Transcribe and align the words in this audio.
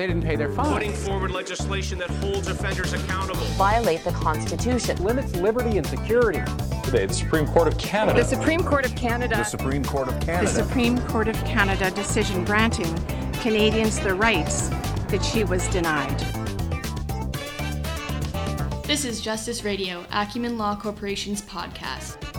they 0.00 0.06
didn't 0.06 0.22
pay 0.22 0.34
their 0.34 0.50
fines. 0.50 0.72
Putting 0.72 0.92
forward 0.94 1.30
legislation 1.30 1.98
that 1.98 2.08
holds 2.08 2.48
offenders 2.48 2.94
accountable. 2.94 3.42
Violate 3.58 4.02
the 4.02 4.12
Constitution. 4.12 4.96
Limits 5.04 5.36
liberty 5.36 5.76
and 5.76 5.86
security. 5.86 6.40
Today, 6.82 7.04
the 7.04 7.12
Supreme 7.12 7.46
Court 7.46 7.68
of 7.68 7.76
Canada. 7.76 8.20
The 8.22 8.26
Supreme 8.26 8.62
Court 8.62 8.86
of 8.86 8.96
Canada. 8.96 9.36
The 9.36 9.44
Supreme 9.44 9.84
Court 9.84 10.08
of 10.08 10.18
Canada. 10.20 10.50
The 10.50 10.64
Supreme 10.64 10.98
Court 11.08 11.28
of 11.28 11.36
Canada 11.44 11.90
decision 11.90 12.46
granting 12.46 12.98
Canadians 13.42 14.00
the 14.00 14.14
rights 14.14 14.70
that 15.08 15.22
she 15.22 15.44
was 15.44 15.68
denied. 15.68 16.18
This 18.84 19.04
is 19.04 19.20
Justice 19.20 19.64
Radio, 19.64 20.06
Acumen 20.12 20.56
Law 20.56 20.76
Corporation's 20.76 21.42
podcast. 21.42 22.29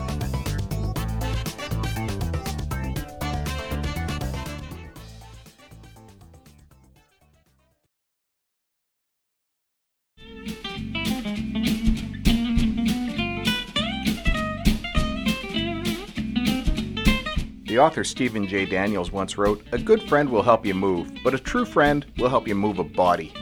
The 17.72 17.78
author 17.78 18.04
Stephen 18.04 18.46
J. 18.46 18.66
Daniels 18.66 19.12
once 19.12 19.38
wrote 19.38 19.64
A 19.72 19.78
good 19.78 20.02
friend 20.02 20.28
will 20.28 20.42
help 20.42 20.66
you 20.66 20.74
move, 20.74 21.10
but 21.24 21.32
a 21.32 21.38
true 21.38 21.64
friend 21.64 22.04
will 22.18 22.28
help 22.28 22.46
you 22.46 22.54
move 22.54 22.78
a 22.78 22.84
body. 22.84 23.32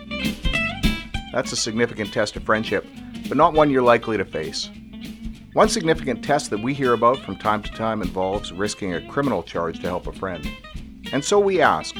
That's 1.32 1.50
a 1.50 1.56
significant 1.56 2.12
test 2.12 2.36
of 2.36 2.44
friendship, 2.44 2.86
but 3.26 3.36
not 3.36 3.54
one 3.54 3.70
you're 3.70 3.82
likely 3.82 4.16
to 4.16 4.24
face. 4.24 4.70
One 5.52 5.68
significant 5.68 6.22
test 6.24 6.48
that 6.50 6.62
we 6.62 6.74
hear 6.74 6.92
about 6.92 7.18
from 7.18 7.38
time 7.38 7.60
to 7.64 7.72
time 7.72 8.02
involves 8.02 8.52
risking 8.52 8.94
a 8.94 9.04
criminal 9.08 9.42
charge 9.42 9.80
to 9.80 9.88
help 9.88 10.06
a 10.06 10.12
friend. 10.12 10.48
And 11.12 11.24
so 11.24 11.40
we 11.40 11.60
ask 11.60 11.96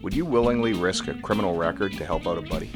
Would 0.00 0.14
you 0.14 0.26
willingly 0.26 0.74
risk 0.74 1.08
a 1.08 1.20
criminal 1.22 1.56
record 1.56 1.92
to 1.94 2.06
help 2.06 2.28
out 2.28 2.38
a 2.38 2.42
buddy? 2.42 2.70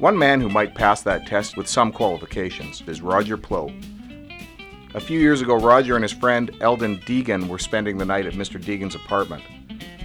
One 0.00 0.18
man 0.18 0.40
who 0.40 0.48
might 0.48 0.74
pass 0.74 1.02
that 1.02 1.28
test 1.28 1.56
with 1.56 1.68
some 1.68 1.92
qualifications 1.92 2.82
is 2.88 3.00
Roger 3.02 3.36
Ploe, 3.36 3.72
a 4.96 5.00
few 5.00 5.20
years 5.20 5.42
ago, 5.42 5.56
Roger 5.56 5.94
and 5.94 6.02
his 6.02 6.12
friend 6.12 6.50
Eldon 6.62 6.96
Deegan 7.00 7.48
were 7.48 7.58
spending 7.58 7.98
the 7.98 8.04
night 8.06 8.24
at 8.24 8.32
Mr. 8.32 8.58
Deegan's 8.58 8.94
apartment. 8.94 9.44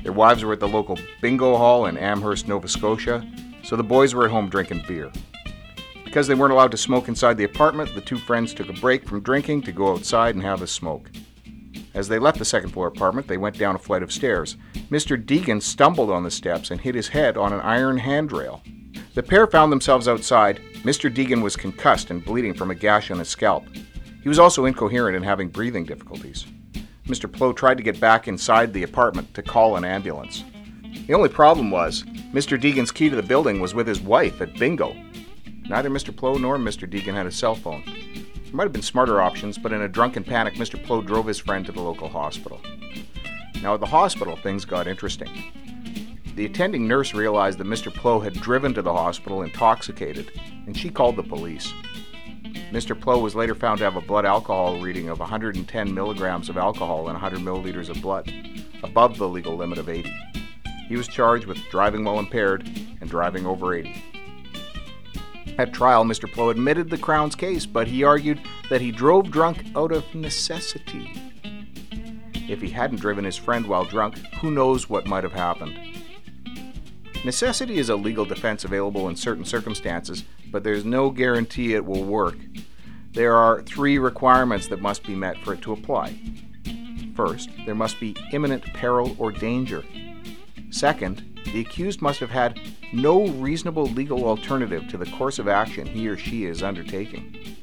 Their 0.04 0.12
wives 0.12 0.44
were 0.44 0.52
at 0.52 0.60
the 0.60 0.68
local 0.68 1.00
bingo 1.22 1.56
hall 1.56 1.86
in 1.86 1.98
Amherst, 1.98 2.50
Nova 2.50 2.68
Scotia, 2.68 3.26
so 3.64 3.78
the 3.78 3.84
boys 3.84 4.14
were 4.14 4.26
at 4.26 4.32
home 4.32 4.50
drinking 4.50 4.84
beer. 4.90 5.10
Because 6.04 6.28
they 6.28 6.36
weren't 6.36 6.52
allowed 6.52 6.72
to 6.72 6.78
smoke 6.78 7.08
inside 7.08 7.38
the 7.38 7.46
apartment, 7.46 7.96
the 7.96 8.02
two 8.02 8.18
friends 8.18 8.54
took 8.54 8.68
a 8.68 8.74
break 8.74 9.08
from 9.08 9.22
drinking 9.22 9.62
to 9.62 9.72
go 9.72 9.94
outside 9.94 10.36
and 10.36 10.44
have 10.44 10.62
a 10.62 10.68
smoke. 10.68 11.10
As 11.94 12.10
they 12.10 12.20
left 12.20 12.38
the 12.38 12.44
second 12.44 12.72
floor 12.72 12.88
apartment, 12.88 13.28
they 13.28 13.38
went 13.38 13.58
down 13.58 13.76
a 13.76 13.80
flight 13.80 14.04
of 14.04 14.12
stairs. 14.12 14.58
Mr. 14.90 15.24
Deegan 15.24 15.62
stumbled 15.62 16.12
on 16.12 16.24
the 16.24 16.32
steps 16.32 16.70
and 16.70 16.82
hit 16.82 16.96
his 16.96 17.08
head 17.08 17.38
on 17.38 17.54
an 17.54 17.62
iron 17.62 17.98
handrail. 17.98 18.62
The 19.14 19.24
pair 19.24 19.48
found 19.48 19.72
themselves 19.72 20.10
outside. 20.10 20.60
Mr. 20.84 21.14
Deegan 21.14 21.42
was 21.42 21.56
concussed 21.56 22.12
and 22.12 22.26
bleeding 22.26 22.54
from 22.54 22.72
a 22.72 22.76
gash 22.76 23.10
on 23.10 23.20
his 23.20 23.30
scalp. 23.30 23.64
He 24.22 24.30
was 24.30 24.40
also 24.40 24.66
incoherent 24.66 25.16
and 25.16 25.26
having 25.26 25.50
breathing 25.50 25.84
difficulties. 25.84 26.46
Mr. 27.08 27.32
Ploe 27.32 27.54
tried 27.54 27.78
to 27.78 27.84
get 27.84 28.00
back 28.00 28.28
inside 28.28 28.72
the 28.72 28.84
apartment 28.84 29.34
to 29.34 29.42
call 29.42 29.76
an 29.76 29.84
ambulance. 29.84 30.44
The 31.08 31.14
only 31.14 31.30
problem 31.30 31.72
was, 31.72 32.04
Mr. 32.34 32.60
Deegan's 32.60 32.92
key 32.92 33.10
to 33.10 33.16
the 33.16 33.24
building 33.24 33.60
was 33.60 33.74
with 33.74 33.88
his 33.88 34.00
wife 34.00 34.40
at 34.40 34.58
bingo. 34.58 34.96
Neither 35.68 35.90
Mr. 35.90 36.16
Ploe 36.16 36.38
nor 36.38 36.58
Mr. 36.58 36.90
Deegan 36.90 37.16
had 37.16 37.26
a 37.26 37.32
cell 37.32 37.56
phone. 37.56 37.84
There 37.86 38.54
might 38.54 38.64
have 38.64 38.74
been 38.74 38.82
smarter 38.82 39.22
options, 39.22 39.58
but 39.58 39.74
in 39.74 39.82
a 39.82 39.88
drunken 39.88 40.24
panic, 40.24 40.56
Mr. 40.56 40.82
Ploe 40.82 41.02
drove 41.02 41.26
his 41.26 41.40
friend 41.40 41.66
to 41.66 41.72
the 41.72 41.82
local 41.82 42.10
hospital. 42.10 42.62
Now, 43.62 43.74
at 43.74 43.80
the 43.80 43.86
hospital, 43.86 44.36
things 44.36 44.66
got 44.66 44.88
interesting. 44.88 45.30
The 46.36 46.46
attending 46.46 46.88
nurse 46.88 47.14
realized 47.14 47.58
that 47.60 47.68
Mr. 47.68 47.94
Ploe 47.94 48.20
had 48.20 48.34
driven 48.34 48.74
to 48.74 48.82
the 48.82 48.94
hospital 48.94 49.42
intoxicated, 49.42 50.32
and 50.66 50.78
she 50.78 50.90
called 50.90 51.16
the 51.16 51.24
police. 51.24 51.74
Mr. 52.72 52.98
Ploe 52.98 53.20
was 53.20 53.36
later 53.36 53.54
found 53.54 53.80
to 53.80 53.84
have 53.84 53.98
a 53.98 54.02
blood 54.02 54.26
alcohol 54.26 54.80
reading 54.80 55.10
of 55.10 55.20
110 55.20 55.94
milligrams 55.94 56.48
of 56.48 56.56
alcohol 56.56 57.00
in 57.10 57.14
100 57.14 57.42
milliliters 57.42 57.90
of 57.90 58.02
blood, 58.02 58.32
above 58.82 59.18
the 59.18 59.28
legal 59.28 59.58
limit 59.58 59.78
of 59.78 59.90
80. 59.90 60.10
He 60.88 60.96
was 60.96 61.10
charged 61.10 61.48
with 61.48 61.58
driving 61.70 62.06
while 62.06 62.18
impaired 62.18 62.66
and 63.02 63.10
driving 63.10 63.46
over 63.46 63.74
80. 63.74 64.02
At 65.58 65.74
trial, 65.74 66.06
Mr. 66.06 66.32
Ploe 66.32 66.50
admitted 66.50 66.90
the 66.90 66.98
Crown's 66.98 67.36
case, 67.36 67.66
but 67.66 67.90
he 67.90 68.06
argued 68.06 68.40
that 68.70 68.80
he 68.80 68.92
drove 68.92 69.30
drunk 69.30 69.66
out 69.76 69.92
of 69.92 70.16
necessity. 70.16 71.12
If 72.34 72.62
he 72.62 72.70
hadn't 72.70 73.02
driven 73.02 73.26
his 73.26 73.36
friend 73.36 73.68
while 73.68 73.84
drunk, 73.84 74.18
who 74.40 74.50
knows 74.50 74.90
what 74.90 75.08
might 75.08 75.26
have 75.26 75.34
happened. 75.34 75.78
Necessity 77.24 77.78
is 77.78 77.90
a 77.90 77.96
legal 77.96 78.26
defense 78.26 78.64
available 78.64 79.08
in 79.08 79.16
certain 79.16 79.46
circumstances, 79.46 80.24
but 80.52 80.64
there's 80.64 80.84
no 80.84 81.12
guarantee 81.12 81.76
it 81.76 81.86
will 81.86 82.04
work. 82.04 82.38
There 83.14 83.36
are 83.36 83.62
three 83.62 84.00
requirements 84.00 84.68
that 84.68 84.82
must 84.82 85.04
be 85.04 85.16
met 85.16 85.38
for 85.44 85.54
it 85.54 85.62
to 85.62 85.74
apply. 85.74 86.20
First, 87.16 87.50
there 87.66 87.76
must 87.76 88.00
be 88.00 88.16
imminent 88.32 88.64
peril 88.74 89.16
or 89.20 89.32
danger. 89.32 89.84
Second, 90.72 91.40
the 91.54 91.62
accused 91.62 92.02
must 92.02 92.20
have 92.22 92.32
had 92.32 92.60
no 92.92 93.28
reasonable 93.28 93.86
legal 93.86 94.26
alternative 94.26 94.88
to 94.88 94.98
the 94.98 95.06
course 95.12 95.38
of 95.38 95.48
action 95.48 95.86
he 95.86 96.08
or 96.08 96.18
she 96.18 96.46
is 96.46 96.64
undertaking. 96.64 97.58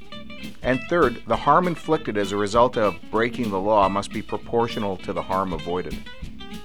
And 0.63 0.81
third, 0.89 1.23
the 1.27 1.37
harm 1.37 1.67
inflicted 1.67 2.17
as 2.17 2.31
a 2.31 2.37
result 2.37 2.77
of 2.77 2.97
breaking 3.11 3.51
the 3.51 3.61
law 3.61 3.89
must 3.89 4.13
be 4.13 4.23
proportional 4.23 4.97
to 4.99 5.13
the 5.13 5.23
harm 5.23 5.53
avoided. 5.53 5.97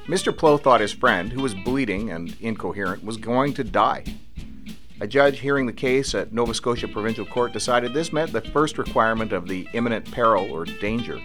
Mr. 0.08 0.36
Ploe 0.36 0.58
thought 0.58 0.82
his 0.82 0.92
friend, 0.92 1.32
who 1.32 1.42
was 1.42 1.56
bleeding 1.56 2.12
and 2.12 2.36
incoherent, 2.42 3.04
was 3.06 3.16
going 3.16 3.54
to 3.54 3.64
die. 3.64 4.04
A 5.00 5.08
judge 5.08 5.40
hearing 5.40 5.66
the 5.66 5.74
case 5.74 6.14
at 6.14 6.34
Nova 6.34 6.54
Scotia 6.54 6.90
Provincial 6.90 7.26
Court 7.26 7.54
decided 7.54 7.94
this 7.94 8.12
met 8.12 8.34
the 8.34 8.42
first 8.42 8.78
requirement 8.78 9.32
of 9.32 9.48
the 9.48 9.68
imminent 9.74 10.12
peril 10.12 10.52
or 10.52 10.66
danger. 10.66 11.22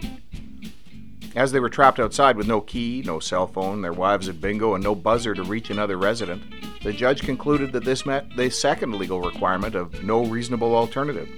As 1.35 1.51
they 1.51 1.59
were 1.59 1.69
trapped 1.69 1.99
outside 1.99 2.37
with 2.37 2.47
no 2.47 2.61
key, 2.61 3.03
no 3.05 3.19
cell 3.19 3.47
phone, 3.47 3.81
their 3.81 3.93
wives 3.93 4.29
at 4.29 4.41
bingo, 4.41 4.73
and 4.75 4.83
no 4.83 4.95
buzzer 4.95 5.33
to 5.33 5.43
reach 5.43 5.69
another 5.69 5.97
resident, 5.97 6.41
the 6.81 6.93
judge 6.93 7.21
concluded 7.21 7.73
that 7.73 7.83
this 7.83 8.05
met 8.05 8.35
the 8.35 8.49
second 8.49 8.95
legal 8.95 9.21
requirement 9.21 9.75
of 9.75 10.03
no 10.03 10.25
reasonable 10.25 10.73
alternative. 10.73 11.29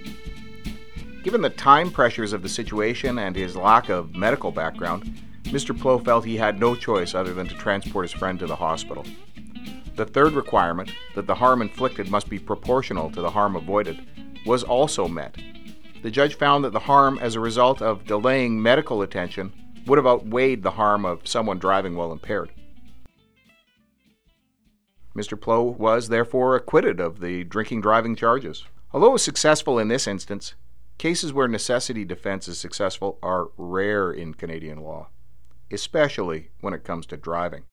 Given 1.24 1.42
the 1.42 1.50
time 1.50 1.90
pressures 1.90 2.32
of 2.32 2.42
the 2.42 2.48
situation 2.48 3.18
and 3.18 3.34
his 3.34 3.56
lack 3.56 3.88
of 3.88 4.14
medical 4.14 4.50
background, 4.50 5.12
Mr. 5.44 5.78
Ploe 5.78 5.98
felt 5.98 6.24
he 6.24 6.36
had 6.36 6.58
no 6.58 6.74
choice 6.74 7.14
other 7.14 7.34
than 7.34 7.46
to 7.46 7.54
transport 7.54 8.04
his 8.04 8.18
friend 8.18 8.38
to 8.38 8.46
the 8.46 8.56
hospital. 8.56 9.04
The 9.96 10.06
third 10.06 10.32
requirement, 10.32 10.90
that 11.14 11.26
the 11.26 11.34
harm 11.34 11.60
inflicted 11.60 12.10
must 12.10 12.30
be 12.30 12.38
proportional 12.38 13.10
to 13.10 13.20
the 13.20 13.30
harm 13.30 13.56
avoided, 13.56 14.00
was 14.46 14.62
also 14.62 15.06
met. 15.06 15.36
The 16.02 16.10
judge 16.10 16.36
found 16.36 16.64
that 16.64 16.72
the 16.72 16.80
harm 16.80 17.18
as 17.20 17.34
a 17.34 17.40
result 17.40 17.82
of 17.82 18.06
delaying 18.06 18.62
medical 18.62 19.02
attention 19.02 19.52
would 19.86 19.98
have 19.98 20.06
outweighed 20.06 20.62
the 20.62 20.70
harm 20.70 21.04
of 21.04 21.28
someone 21.28 21.58
driving 21.58 21.96
while 21.96 22.12
impaired. 22.12 22.50
Mr. 25.14 25.38
Ploe 25.38 25.62
was 25.62 26.08
therefore 26.08 26.56
acquitted 26.56 26.98
of 26.98 27.20
the 27.20 27.44
drinking 27.44 27.82
driving 27.82 28.16
charges. 28.16 28.64
Although 28.92 29.18
successful 29.18 29.78
in 29.78 29.88
this 29.88 30.06
instance, 30.06 30.54
cases 30.96 31.32
where 31.34 31.48
necessity 31.48 32.06
defense 32.06 32.48
is 32.48 32.58
successful 32.58 33.18
are 33.22 33.50
rare 33.58 34.10
in 34.10 34.32
Canadian 34.32 34.80
law 34.80 35.08
especially 35.72 36.50
when 36.60 36.74
it 36.74 36.84
comes 36.84 37.06
to 37.06 37.16
driving. 37.16 37.64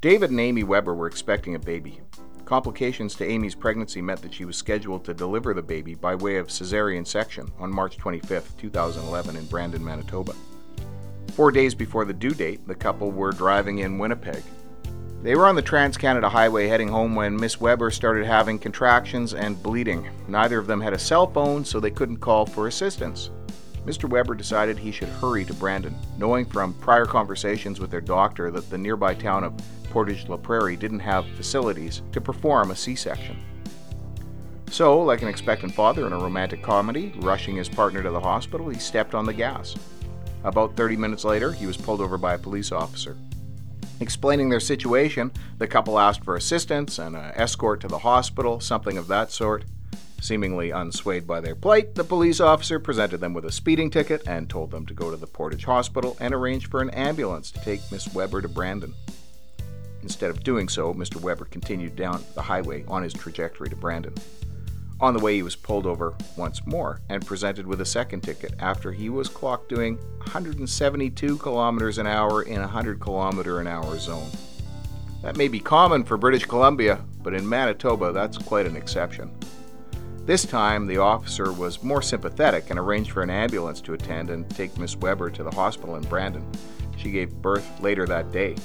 David 0.00 0.30
and 0.30 0.38
Amy 0.38 0.62
Weber 0.62 0.94
were 0.94 1.06
expecting 1.06 1.54
a 1.54 1.58
baby. 1.58 2.00
Complications 2.44 3.16
to 3.16 3.26
Amy's 3.26 3.56
pregnancy 3.56 4.00
meant 4.00 4.22
that 4.22 4.32
she 4.32 4.44
was 4.44 4.56
scheduled 4.56 5.04
to 5.04 5.12
deliver 5.12 5.52
the 5.52 5.62
baby 5.62 5.96
by 5.96 6.14
way 6.14 6.36
of 6.36 6.46
cesarean 6.46 7.04
section 7.04 7.50
on 7.58 7.74
March 7.74 7.96
25, 7.96 8.56
2011, 8.56 9.34
in 9.34 9.44
Brandon, 9.46 9.84
Manitoba. 9.84 10.32
Four 11.32 11.50
days 11.50 11.74
before 11.74 12.04
the 12.04 12.12
due 12.12 12.30
date, 12.30 12.64
the 12.68 12.74
couple 12.74 13.10
were 13.10 13.32
driving 13.32 13.78
in 13.78 13.98
Winnipeg. 13.98 14.44
They 15.22 15.34
were 15.34 15.48
on 15.48 15.56
the 15.56 15.62
Trans 15.62 15.96
Canada 15.96 16.28
Highway 16.28 16.68
heading 16.68 16.88
home 16.88 17.16
when 17.16 17.36
Miss 17.36 17.60
Weber 17.60 17.90
started 17.90 18.26
having 18.26 18.60
contractions 18.60 19.34
and 19.34 19.60
bleeding. 19.60 20.08
Neither 20.28 20.58
of 20.58 20.68
them 20.68 20.80
had 20.80 20.92
a 20.92 20.98
cell 21.00 21.26
phone, 21.26 21.64
so 21.64 21.80
they 21.80 21.90
couldn't 21.90 22.18
call 22.18 22.46
for 22.46 22.68
assistance. 22.68 23.30
Mr. 23.86 24.08
Weber 24.08 24.34
decided 24.34 24.76
he 24.76 24.90
should 24.90 25.08
hurry 25.08 25.44
to 25.44 25.54
Brandon, 25.54 25.96
knowing 26.18 26.44
from 26.44 26.74
prior 26.74 27.06
conversations 27.06 27.78
with 27.78 27.88
their 27.88 28.00
doctor 28.00 28.50
that 28.50 28.68
the 28.68 28.76
nearby 28.76 29.14
town 29.14 29.44
of 29.44 29.54
Portage 29.90 30.28
la 30.28 30.36
Prairie 30.36 30.76
didn't 30.76 30.98
have 30.98 31.24
facilities 31.36 32.02
to 32.10 32.20
perform 32.20 32.72
a 32.72 32.76
C 32.76 32.96
section. 32.96 33.36
So, 34.72 35.00
like 35.00 35.22
an 35.22 35.28
expectant 35.28 35.72
father 35.72 36.04
in 36.04 36.12
a 36.12 36.18
romantic 36.18 36.62
comedy, 36.62 37.12
rushing 37.18 37.54
his 37.54 37.68
partner 37.68 38.02
to 38.02 38.10
the 38.10 38.20
hospital, 38.20 38.68
he 38.68 38.78
stepped 38.80 39.14
on 39.14 39.24
the 39.24 39.32
gas. 39.32 39.76
About 40.42 40.76
30 40.76 40.96
minutes 40.96 41.24
later, 41.24 41.52
he 41.52 41.66
was 41.66 41.76
pulled 41.76 42.00
over 42.00 42.18
by 42.18 42.34
a 42.34 42.38
police 42.38 42.72
officer. 42.72 43.16
Explaining 44.00 44.48
their 44.48 44.60
situation, 44.60 45.30
the 45.58 45.66
couple 45.68 45.98
asked 45.98 46.24
for 46.24 46.34
assistance 46.34 46.98
and 46.98 47.14
an 47.14 47.32
escort 47.36 47.80
to 47.80 47.88
the 47.88 47.98
hospital, 47.98 48.58
something 48.58 48.98
of 48.98 49.06
that 49.06 49.30
sort. 49.30 49.64
Seemingly 50.26 50.70
unswayed 50.70 51.24
by 51.24 51.40
their 51.40 51.54
plight, 51.54 51.94
the 51.94 52.02
police 52.02 52.40
officer 52.40 52.80
presented 52.80 53.18
them 53.18 53.32
with 53.32 53.44
a 53.44 53.52
speeding 53.52 53.90
ticket 53.90 54.26
and 54.26 54.50
told 54.50 54.72
them 54.72 54.84
to 54.86 54.92
go 54.92 55.08
to 55.08 55.16
the 55.16 55.24
Portage 55.24 55.62
Hospital 55.62 56.16
and 56.18 56.34
arrange 56.34 56.68
for 56.68 56.82
an 56.82 56.90
ambulance 56.90 57.52
to 57.52 57.60
take 57.60 57.92
Miss 57.92 58.12
Weber 58.12 58.42
to 58.42 58.48
Brandon. 58.48 58.92
Instead 60.02 60.30
of 60.30 60.42
doing 60.42 60.68
so, 60.68 60.92
Mr. 60.92 61.20
Weber 61.20 61.44
continued 61.44 61.94
down 61.94 62.24
the 62.34 62.42
highway 62.42 62.84
on 62.88 63.04
his 63.04 63.12
trajectory 63.12 63.68
to 63.68 63.76
Brandon. 63.76 64.14
On 65.00 65.14
the 65.14 65.22
way, 65.22 65.36
he 65.36 65.44
was 65.44 65.54
pulled 65.54 65.86
over 65.86 66.12
once 66.36 66.66
more 66.66 67.00
and 67.08 67.24
presented 67.24 67.64
with 67.64 67.80
a 67.80 67.86
second 67.86 68.22
ticket 68.22 68.52
after 68.58 68.90
he 68.90 69.08
was 69.08 69.28
clocked 69.28 69.68
doing 69.68 69.96
172 70.24 71.38
kilometers 71.38 71.98
an 71.98 72.08
hour 72.08 72.42
in 72.42 72.56
a 72.56 72.62
100 72.62 72.98
kilometer 72.98 73.60
an 73.60 73.68
hour 73.68 73.96
zone. 73.96 74.28
That 75.22 75.36
may 75.36 75.46
be 75.46 75.60
common 75.60 76.02
for 76.02 76.16
British 76.16 76.46
Columbia, 76.46 76.98
but 77.22 77.32
in 77.32 77.48
Manitoba, 77.48 78.10
that's 78.10 78.38
quite 78.38 78.66
an 78.66 78.74
exception. 78.74 79.30
This 80.26 80.44
time, 80.44 80.88
the 80.88 80.98
officer 80.98 81.52
was 81.52 81.84
more 81.84 82.02
sympathetic 82.02 82.70
and 82.70 82.80
arranged 82.80 83.12
for 83.12 83.22
an 83.22 83.30
ambulance 83.30 83.80
to 83.82 83.92
attend 83.92 84.28
and 84.30 84.50
take 84.50 84.76
Miss 84.76 84.96
Weber 84.96 85.30
to 85.30 85.44
the 85.44 85.52
hospital 85.52 85.94
in 85.94 86.02
Brandon. 86.02 86.44
She 86.96 87.12
gave 87.12 87.30
birth 87.30 87.64
later 87.80 88.06
that 88.06 88.32
day. 88.32 88.56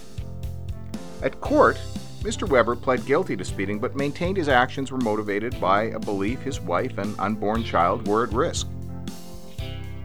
At 1.21 1.39
court, 1.39 1.79
Mr. 2.23 2.49
Weber 2.49 2.75
pled 2.75 3.05
guilty 3.05 3.37
to 3.37 3.45
speeding 3.45 3.77
but 3.77 3.95
maintained 3.95 4.37
his 4.37 4.49
actions 4.49 4.91
were 4.91 4.97
motivated 4.97 5.61
by 5.61 5.83
a 5.83 5.99
belief 5.99 6.41
his 6.41 6.59
wife 6.59 6.97
and 6.97 7.15
unborn 7.19 7.63
child 7.63 8.07
were 8.07 8.23
at 8.23 8.33
risk. 8.33 8.67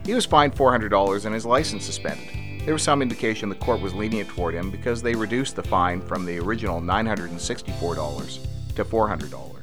He 0.05 0.13
was 0.13 0.27
fined 0.27 0.55
$400 0.55 1.25
and 1.25 1.33
his 1.33 1.45
license 1.45 1.85
suspended. 1.85 2.65
There 2.65 2.75
was 2.75 2.83
some 2.83 3.01
indication 3.01 3.49
the 3.49 3.55
court 3.55 3.81
was 3.81 3.95
lenient 3.95 4.29
toward 4.29 4.53
him 4.53 4.69
because 4.69 5.01
they 5.01 5.15
reduced 5.15 5.55
the 5.55 5.63
fine 5.63 6.01
from 6.01 6.23
the 6.23 6.37
original 6.37 6.81
$964 6.81 8.75
to 8.75 8.85
$400. 8.85 9.57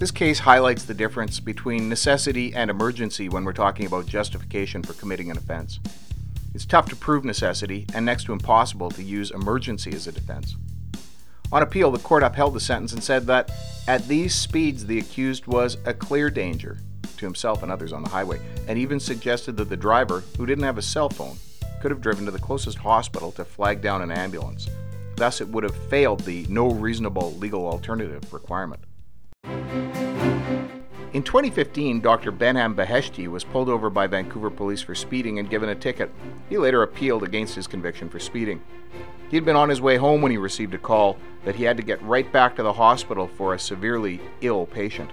This 0.00 0.10
case 0.10 0.38
highlights 0.38 0.86
the 0.86 0.94
difference 0.94 1.40
between 1.40 1.90
necessity 1.90 2.54
and 2.54 2.70
emergency 2.70 3.28
when 3.28 3.44
we're 3.44 3.52
talking 3.52 3.84
about 3.84 4.06
justification 4.06 4.82
for 4.82 4.94
committing 4.94 5.30
an 5.30 5.36
offense. 5.36 5.78
It's 6.54 6.64
tough 6.64 6.88
to 6.88 6.96
prove 6.96 7.22
necessity 7.22 7.84
and 7.92 8.06
next 8.06 8.24
to 8.24 8.32
impossible 8.32 8.90
to 8.92 9.02
use 9.02 9.30
emergency 9.30 9.92
as 9.92 10.06
a 10.06 10.12
defense. 10.12 10.56
On 11.52 11.62
appeal, 11.62 11.90
the 11.90 11.98
court 11.98 12.22
upheld 12.22 12.54
the 12.54 12.60
sentence 12.60 12.94
and 12.94 13.04
said 13.04 13.26
that 13.26 13.52
at 13.86 14.08
these 14.08 14.34
speeds 14.34 14.86
the 14.86 14.98
accused 14.98 15.46
was 15.46 15.76
a 15.84 15.92
clear 15.92 16.30
danger 16.30 16.78
to 17.18 17.26
himself 17.26 17.62
and 17.62 17.70
others 17.70 17.92
on 17.92 18.02
the 18.02 18.08
highway, 18.08 18.40
and 18.68 18.78
even 18.78 18.98
suggested 18.98 19.54
that 19.58 19.68
the 19.68 19.76
driver, 19.76 20.24
who 20.38 20.46
didn't 20.46 20.64
have 20.64 20.78
a 20.78 20.82
cell 20.82 21.10
phone, 21.10 21.36
could 21.82 21.90
have 21.90 22.00
driven 22.00 22.24
to 22.24 22.30
the 22.30 22.38
closest 22.38 22.78
hospital 22.78 23.32
to 23.32 23.44
flag 23.44 23.82
down 23.82 24.00
an 24.00 24.10
ambulance. 24.10 24.66
Thus, 25.16 25.42
it 25.42 25.48
would 25.48 25.64
have 25.64 25.76
failed 25.90 26.20
the 26.20 26.46
no 26.48 26.70
reasonable 26.70 27.34
legal 27.34 27.66
alternative 27.66 28.32
requirement. 28.32 28.80
In 31.12 31.24
2015, 31.24 32.00
Dr. 32.00 32.30
Behnam 32.30 32.76
Beheshti 32.76 33.26
was 33.26 33.42
pulled 33.42 33.68
over 33.68 33.90
by 33.90 34.06
Vancouver 34.06 34.48
police 34.48 34.80
for 34.80 34.94
speeding 34.94 35.40
and 35.40 35.50
given 35.50 35.68
a 35.68 35.74
ticket. 35.74 36.08
He 36.48 36.56
later 36.56 36.84
appealed 36.84 37.24
against 37.24 37.56
his 37.56 37.66
conviction 37.66 38.08
for 38.08 38.20
speeding. 38.20 38.62
He 39.28 39.36
had 39.36 39.44
been 39.44 39.56
on 39.56 39.68
his 39.68 39.80
way 39.80 39.96
home 39.96 40.22
when 40.22 40.30
he 40.30 40.38
received 40.38 40.72
a 40.72 40.78
call 40.78 41.16
that 41.44 41.56
he 41.56 41.64
had 41.64 41.76
to 41.78 41.82
get 41.82 42.00
right 42.02 42.30
back 42.32 42.54
to 42.56 42.62
the 42.62 42.74
hospital 42.74 43.26
for 43.26 43.54
a 43.54 43.58
severely 43.58 44.20
ill 44.40 44.66
patient. 44.66 45.10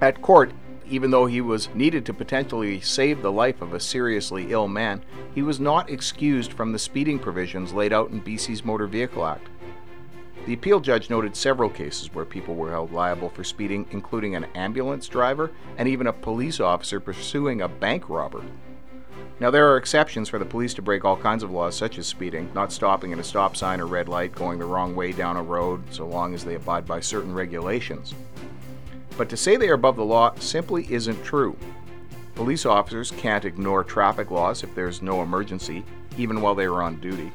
At 0.00 0.22
court, 0.22 0.50
even 0.88 1.10
though 1.10 1.26
he 1.26 1.42
was 1.42 1.68
needed 1.74 2.06
to 2.06 2.14
potentially 2.14 2.80
save 2.80 3.20
the 3.20 3.30
life 3.30 3.60
of 3.60 3.74
a 3.74 3.80
seriously 3.80 4.50
ill 4.50 4.66
man, 4.66 5.04
he 5.34 5.42
was 5.42 5.60
not 5.60 5.90
excused 5.90 6.54
from 6.54 6.72
the 6.72 6.78
speeding 6.78 7.18
provisions 7.18 7.74
laid 7.74 7.92
out 7.92 8.10
in 8.10 8.22
BC's 8.22 8.64
Motor 8.64 8.86
Vehicle 8.86 9.26
Act. 9.26 9.46
The 10.48 10.54
appeal 10.54 10.80
judge 10.80 11.10
noted 11.10 11.36
several 11.36 11.68
cases 11.68 12.14
where 12.14 12.24
people 12.24 12.54
were 12.54 12.70
held 12.70 12.90
liable 12.90 13.28
for 13.28 13.44
speeding, 13.44 13.84
including 13.90 14.34
an 14.34 14.46
ambulance 14.54 15.06
driver 15.06 15.50
and 15.76 15.86
even 15.86 16.06
a 16.06 16.12
police 16.14 16.58
officer 16.58 17.00
pursuing 17.00 17.60
a 17.60 17.68
bank 17.68 18.08
robber. 18.08 18.42
Now, 19.40 19.50
there 19.50 19.70
are 19.70 19.76
exceptions 19.76 20.26
for 20.30 20.38
the 20.38 20.46
police 20.46 20.72
to 20.72 20.80
break 20.80 21.04
all 21.04 21.18
kinds 21.18 21.42
of 21.42 21.50
laws, 21.50 21.76
such 21.76 21.98
as 21.98 22.06
speeding, 22.06 22.50
not 22.54 22.72
stopping 22.72 23.12
at 23.12 23.18
a 23.18 23.24
stop 23.24 23.58
sign 23.58 23.78
or 23.78 23.86
red 23.86 24.08
light, 24.08 24.34
going 24.34 24.58
the 24.58 24.64
wrong 24.64 24.96
way 24.96 25.12
down 25.12 25.36
a 25.36 25.42
road, 25.42 25.82
so 25.90 26.06
long 26.06 26.32
as 26.32 26.46
they 26.46 26.54
abide 26.54 26.86
by 26.86 26.98
certain 26.98 27.34
regulations. 27.34 28.14
But 29.18 29.28
to 29.28 29.36
say 29.36 29.58
they 29.58 29.68
are 29.68 29.74
above 29.74 29.96
the 29.96 30.04
law 30.06 30.32
simply 30.38 30.90
isn't 30.90 31.22
true. 31.24 31.58
Police 32.36 32.64
officers 32.64 33.10
can't 33.10 33.44
ignore 33.44 33.84
traffic 33.84 34.30
laws 34.30 34.62
if 34.62 34.74
there's 34.74 35.02
no 35.02 35.20
emergency, 35.20 35.84
even 36.16 36.40
while 36.40 36.54
they 36.54 36.64
are 36.64 36.82
on 36.82 37.00
duty. 37.00 37.32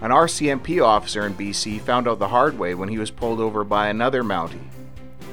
An 0.00 0.12
RCMP 0.12 0.80
officer 0.80 1.26
in 1.26 1.34
BC 1.34 1.80
found 1.80 2.06
out 2.06 2.20
the 2.20 2.28
hard 2.28 2.56
way 2.56 2.76
when 2.76 2.88
he 2.88 2.98
was 2.98 3.10
pulled 3.10 3.40
over 3.40 3.64
by 3.64 3.88
another 3.88 4.22
Mountie. 4.22 4.70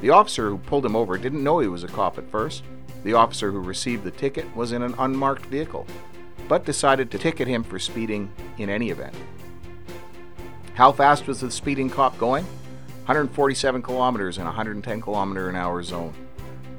The 0.02 0.10
officer 0.10 0.50
who 0.50 0.58
pulled 0.58 0.86
him 0.86 0.96
over 0.96 1.20
didn't 1.20 1.44
know 1.44 1.60
he 1.60 1.68
was 1.68 1.84
a 1.84 1.88
cop 1.88 2.18
at 2.18 2.30
first. 2.32 2.64
The 3.04 3.14
officer 3.14 3.52
who 3.52 3.60
received 3.60 4.04
the 4.04 4.10
ticket 4.10 4.56
was 4.56 4.72
in 4.72 4.82
an 4.82 4.96
unmarked 4.98 5.46
vehicle, 5.46 5.86
but 6.48 6.66
decided 6.66 7.12
to 7.12 7.20
ticket 7.20 7.48
him 7.48 7.64
for 7.64 7.78
speeding 7.78 8.32
in 8.58 8.72
any 8.72 8.90
event. 8.90 9.14
How 10.74 10.92
fast 10.92 11.28
was 11.28 11.42
the 11.42 11.52
speeding 11.52 11.90
cop 11.90 12.18
going? 12.18 12.44
147 13.06 13.84
kilometers 13.84 14.38
in 14.40 14.44
a 14.44 14.48
110 14.48 15.00
kilometer 15.00 15.48
an 15.48 15.56
hour 15.56 15.84
zone. 15.84 16.16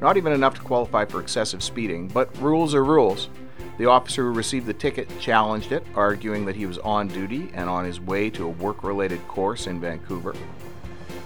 Not 0.00 0.16
even 0.16 0.32
enough 0.32 0.54
to 0.56 0.60
qualify 0.60 1.04
for 1.04 1.20
excessive 1.20 1.62
speeding, 1.62 2.08
but 2.08 2.36
rules 2.38 2.74
are 2.74 2.84
rules. 2.84 3.30
The 3.78 3.86
officer 3.86 4.22
who 4.22 4.32
received 4.32 4.66
the 4.66 4.72
ticket 4.72 5.08
challenged 5.20 5.72
it, 5.72 5.86
arguing 5.94 6.46
that 6.46 6.56
he 6.56 6.66
was 6.66 6.78
on 6.78 7.08
duty 7.08 7.50
and 7.54 7.68
on 7.68 7.84
his 7.84 8.00
way 8.00 8.30
to 8.30 8.46
a 8.46 8.50
work 8.50 8.82
related 8.82 9.26
course 9.28 9.66
in 9.66 9.80
Vancouver. 9.80 10.34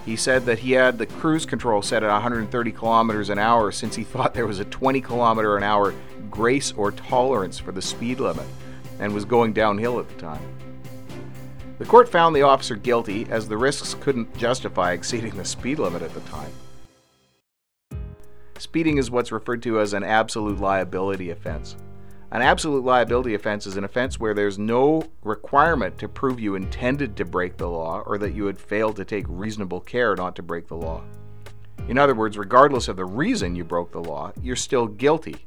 He 0.05 0.15
said 0.15 0.45
that 0.45 0.59
he 0.59 0.71
had 0.71 0.97
the 0.97 1.05
cruise 1.05 1.45
control 1.45 1.81
set 1.81 2.03
at 2.03 2.11
130 2.11 2.71
kilometers 2.71 3.29
an 3.29 3.39
hour 3.39 3.71
since 3.71 3.95
he 3.95 4.03
thought 4.05 4.33
there 4.33 4.47
was 4.47 4.59
a 4.59 4.65
20 4.65 4.99
kilometer 5.01 5.57
an 5.57 5.63
hour 5.63 5.93
grace 6.29 6.71
or 6.73 6.91
tolerance 6.91 7.59
for 7.59 7.71
the 7.71 7.81
speed 7.81 8.19
limit 8.19 8.47
and 8.99 9.13
was 9.13 9.25
going 9.25 9.53
downhill 9.53 9.99
at 9.99 10.07
the 10.09 10.21
time. 10.21 10.41
The 11.79 11.85
court 11.85 12.07
found 12.07 12.35
the 12.35 12.43
officer 12.43 12.75
guilty 12.75 13.25
as 13.29 13.47
the 13.47 13.57
risks 13.57 13.95
couldn't 13.95 14.37
justify 14.37 14.91
exceeding 14.91 15.35
the 15.35 15.45
speed 15.45 15.79
limit 15.79 16.03
at 16.03 16.13
the 16.13 16.19
time. 16.21 16.51
Speeding 18.59 18.97
is 18.97 19.09
what's 19.09 19.31
referred 19.31 19.63
to 19.63 19.79
as 19.79 19.93
an 19.93 20.03
absolute 20.03 20.59
liability 20.59 21.31
offense. 21.31 21.75
An 22.33 22.41
absolute 22.41 22.85
liability 22.85 23.33
offense 23.33 23.67
is 23.67 23.75
an 23.75 23.83
offense 23.83 24.17
where 24.17 24.33
there's 24.33 24.57
no 24.57 25.03
requirement 25.21 25.97
to 25.97 26.07
prove 26.07 26.39
you 26.39 26.55
intended 26.55 27.17
to 27.17 27.25
break 27.25 27.57
the 27.57 27.67
law 27.67 28.03
or 28.05 28.17
that 28.19 28.33
you 28.33 28.45
had 28.45 28.57
failed 28.57 28.95
to 28.95 29.05
take 29.05 29.25
reasonable 29.27 29.81
care 29.81 30.15
not 30.15 30.37
to 30.37 30.41
break 30.41 30.69
the 30.69 30.77
law. 30.77 31.03
In 31.89 31.97
other 31.97 32.15
words, 32.15 32.37
regardless 32.37 32.87
of 32.87 32.95
the 32.95 33.03
reason 33.03 33.53
you 33.53 33.65
broke 33.65 33.91
the 33.91 33.99
law, 33.99 34.31
you're 34.41 34.55
still 34.55 34.87
guilty. 34.87 35.45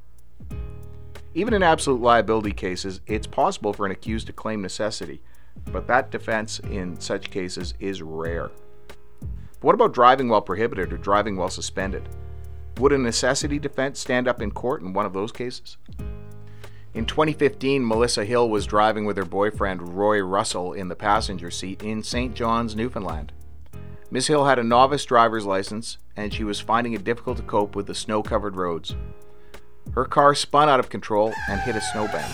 Even 1.33 1.55
in 1.55 1.63
absolute 1.63 2.03
liability 2.03 2.53
cases, 2.53 3.01
it's 3.07 3.27
possible 3.27 3.73
for 3.73 3.87
an 3.87 3.93
accused 3.93 4.27
to 4.27 4.35
claim 4.35 4.61
necessity, 4.61 5.23
but 5.73 5.87
that 5.87 6.11
defense 6.11 6.59
in 6.59 7.01
such 7.01 7.31
cases 7.31 7.73
is 7.81 8.03
rare. 8.03 8.51
But 9.21 9.63
what 9.63 9.75
about 9.75 9.95
driving 9.95 10.29
while 10.29 10.43
prohibited 10.43 10.93
or 10.93 10.99
driving 10.99 11.37
while 11.37 11.49
suspended? 11.49 12.11
Would 12.79 12.93
a 12.93 12.99
necessity 12.99 13.59
defense 13.59 14.01
stand 14.01 14.29
up 14.29 14.43
in 14.43 14.51
court 14.51 14.83
in 14.83 14.93
one 14.93 15.07
of 15.07 15.15
those 15.15 15.33
cases? 15.33 15.79
In 16.95 17.07
2015, 17.07 17.85
Melissa 17.85 18.25
Hill 18.25 18.49
was 18.49 18.67
driving 18.67 19.05
with 19.05 19.17
her 19.17 19.25
boyfriend 19.25 19.97
Roy 19.97 20.21
Russell 20.21 20.73
in 20.73 20.87
the 20.87 20.95
passenger 20.95 21.51
seat 21.51 21.83
in 21.83 22.05
St. 22.05 22.35
John's, 22.35 22.77
Newfoundland. 22.77 23.33
Ms. 24.13 24.29
Hill 24.29 24.45
had 24.45 24.61
a 24.61 24.63
novice 24.63 25.05
driver's 25.05 25.45
license 25.45 25.99
and 26.17 26.33
she 26.33 26.45
was 26.45 26.61
finding 26.61 26.93
it 26.93 27.03
difficult 27.03 27.39
to 27.39 27.43
cope 27.43 27.75
with 27.75 27.89
the 27.89 27.97
snow 27.97 28.23
covered 28.23 28.55
roads. 28.55 28.95
Her 29.97 30.05
car 30.05 30.37
spun 30.37 30.69
out 30.69 30.79
of 30.79 30.89
control 30.89 31.35
and 31.49 31.61
hit 31.63 31.75
a 31.75 31.81
snowbank. 31.81 32.33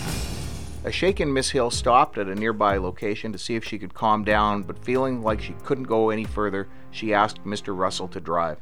A 0.83 0.91
shaken 0.91 1.33
Miss 1.33 1.49
Hill 1.49 1.71
stopped 1.71 2.19
at 2.19 2.27
a 2.27 2.35
nearby 2.35 2.77
location 2.77 3.31
to 3.31 3.39
see 3.39 3.55
if 3.55 3.65
she 3.65 3.79
could 3.79 3.95
calm 3.95 4.23
down, 4.23 4.61
but 4.61 4.85
feeling 4.85 5.23
like 5.23 5.41
she 5.41 5.55
couldn't 5.63 5.85
go 5.85 6.11
any 6.11 6.23
further, 6.23 6.67
she 6.91 7.15
asked 7.15 7.43
Mr. 7.43 7.75
Russell 7.75 8.07
to 8.09 8.19
drive. 8.19 8.59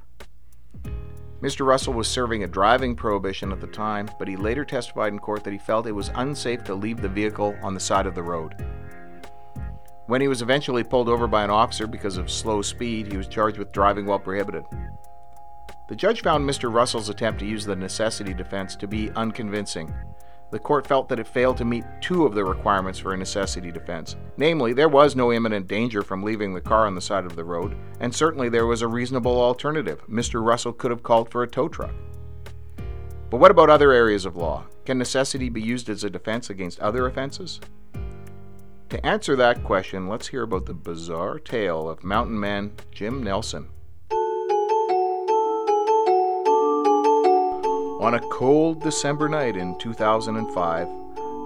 Mr. 1.41 1.65
Russell 1.65 1.93
was 1.93 2.09
serving 2.09 2.43
a 2.43 2.47
driving 2.47 2.95
prohibition 2.95 3.53
at 3.53 3.61
the 3.61 3.67
time, 3.67 4.09
but 4.19 4.27
he 4.27 4.35
later 4.35 4.65
testified 4.65 5.13
in 5.13 5.19
court 5.19 5.43
that 5.43 5.53
he 5.53 5.57
felt 5.57 5.87
it 5.87 5.93
was 5.93 6.11
unsafe 6.15 6.65
to 6.65 6.75
leave 6.75 7.01
the 7.01 7.07
vehicle 7.07 7.55
on 7.63 7.73
the 7.73 7.79
side 7.79 8.05
of 8.05 8.13
the 8.13 8.21
road. 8.21 8.55
When 10.07 10.19
he 10.19 10.27
was 10.27 10.41
eventually 10.41 10.83
pulled 10.83 11.07
over 11.07 11.27
by 11.27 11.43
an 11.43 11.49
officer 11.49 11.87
because 11.87 12.17
of 12.17 12.29
slow 12.29 12.61
speed, 12.61 13.09
he 13.09 13.17
was 13.17 13.27
charged 13.27 13.57
with 13.57 13.71
driving 13.71 14.05
while 14.05 14.19
prohibited. 14.19 14.65
The 15.87 15.95
judge 15.95 16.23
found 16.23 16.47
Mr. 16.47 16.73
Russell's 16.73 17.09
attempt 17.09 17.39
to 17.39 17.45
use 17.45 17.63
the 17.63 17.75
necessity 17.75 18.33
defense 18.33 18.75
to 18.75 18.87
be 18.87 19.09
unconvincing 19.11 19.93
the 20.51 20.59
court 20.59 20.87
felt 20.87 21.07
that 21.09 21.19
it 21.19 21.27
failed 21.27 21.57
to 21.57 21.65
meet 21.65 21.83
two 22.01 22.25
of 22.25 22.33
the 22.33 22.43
requirements 22.43 22.97
for 22.97 23.13
a 23.13 23.17
necessity 23.17 23.71
defense. 23.71 24.15
Namely, 24.37 24.73
there 24.73 24.89
was 24.89 25.15
no 25.15 25.31
imminent 25.31 25.67
danger 25.67 26.01
from 26.01 26.23
leaving 26.23 26.53
the 26.53 26.61
car 26.61 26.87
on 26.87 26.95
the 26.95 27.01
side 27.01 27.25
of 27.25 27.35
the 27.35 27.43
road, 27.43 27.75
and 27.99 28.13
certainly 28.13 28.49
there 28.49 28.65
was 28.65 28.81
a 28.81 28.87
reasonable 28.87 29.41
alternative. 29.41 30.01
Mr. 30.07 30.43
Russell 30.43 30.73
could 30.73 30.91
have 30.91 31.03
called 31.03 31.29
for 31.29 31.43
a 31.43 31.47
tow 31.47 31.67
truck. 31.67 31.93
But 33.29 33.37
what 33.37 33.51
about 33.51 33.69
other 33.69 33.91
areas 33.91 34.25
of 34.25 34.35
law? 34.35 34.65
Can 34.85 34.97
necessity 34.97 35.49
be 35.49 35.61
used 35.61 35.89
as 35.89 36.03
a 36.03 36.09
defense 36.09 36.49
against 36.49 36.79
other 36.79 37.05
offenses? 37.05 37.59
To 38.89 39.05
answer 39.05 39.35
that 39.35 39.63
question, 39.63 40.07
let's 40.07 40.29
hear 40.29 40.41
about 40.41 40.65
the 40.65 40.73
bizarre 40.73 41.37
tale 41.37 41.87
of 41.87 42.03
mountain 42.03 42.39
man 42.39 42.71
Jim 42.91 43.21
Nelson. 43.21 43.69
On 47.99 48.13
a 48.13 48.27
cold 48.29 48.79
December 48.79 49.27
night 49.27 49.57
in 49.57 49.77
2005, 49.77 50.87